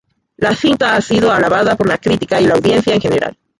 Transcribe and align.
La 0.37 0.55
cinta 0.55 0.95
ha 0.95 1.01
sido 1.01 1.31
alabada 1.31 1.75
por 1.75 1.87
la 1.87 1.99
crítica 1.99 2.41
y 2.41 2.47
la 2.47 2.55
audiencia 2.55 2.95
en 2.95 3.01
general. 3.01 3.37